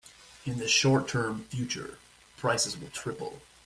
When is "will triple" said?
2.75-3.39